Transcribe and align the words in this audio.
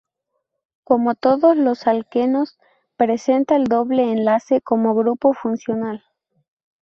Como 0.83 1.13
todos 1.13 1.55
los 1.55 1.85
alquenos 1.85 2.57
presenta 2.97 3.55
el 3.55 3.65
doble 3.65 4.11
enlace 4.11 4.59
como 4.59 4.95
grupo 4.95 5.35
funcional. 5.35 6.03